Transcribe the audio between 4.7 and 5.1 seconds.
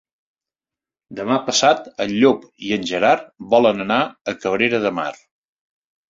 de